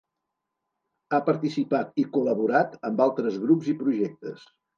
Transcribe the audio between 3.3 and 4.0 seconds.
grups i